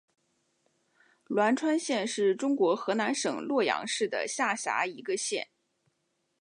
[1.27, 5.49] 栾川县是中国河南省洛阳市的下辖一个县。